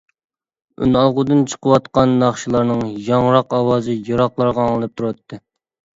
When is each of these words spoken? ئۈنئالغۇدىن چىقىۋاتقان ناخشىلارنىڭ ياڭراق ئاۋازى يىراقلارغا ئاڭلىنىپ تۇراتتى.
ئۈنئالغۇدىن 0.85 1.43
چىقىۋاتقان 1.51 2.15
ناخشىلارنىڭ 2.23 2.81
ياڭراق 3.11 3.55
ئاۋازى 3.59 3.99
يىراقلارغا 4.11 4.69
ئاڭلىنىپ 4.71 4.97
تۇراتتى. 5.03 5.41